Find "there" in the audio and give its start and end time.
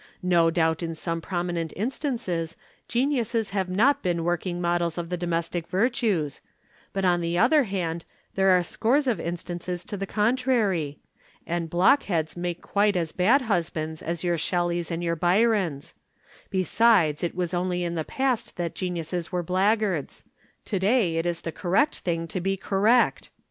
8.33-8.49